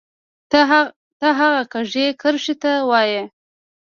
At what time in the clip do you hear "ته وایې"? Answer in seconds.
2.61-3.21